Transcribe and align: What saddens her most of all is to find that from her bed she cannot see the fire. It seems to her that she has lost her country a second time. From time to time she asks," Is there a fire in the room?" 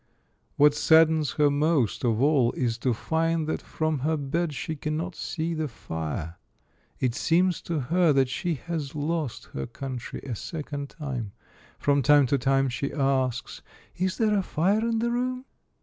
What 0.55 0.73
saddens 0.73 1.33
her 1.33 1.51
most 1.51 2.03
of 2.03 2.23
all 2.23 2.53
is 2.53 2.79
to 2.79 2.91
find 2.91 3.45
that 3.45 3.61
from 3.61 3.99
her 3.99 4.17
bed 4.17 4.51
she 4.51 4.75
cannot 4.75 5.13
see 5.13 5.53
the 5.53 5.67
fire. 5.67 6.39
It 6.99 7.13
seems 7.13 7.61
to 7.61 7.79
her 7.81 8.11
that 8.11 8.27
she 8.27 8.55
has 8.55 8.95
lost 8.95 9.49
her 9.53 9.67
country 9.67 10.21
a 10.21 10.35
second 10.35 10.89
time. 10.89 11.33
From 11.77 12.01
time 12.01 12.25
to 12.33 12.39
time 12.39 12.67
she 12.67 12.91
asks," 12.91 13.61
Is 13.95 14.17
there 14.17 14.35
a 14.35 14.41
fire 14.41 14.79
in 14.79 14.97
the 14.97 15.11
room?" 15.11 15.45